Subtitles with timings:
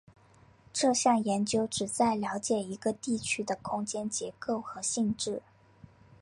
[0.73, 5.43] 这项研究旨在了解一个地区的空间结构和性质。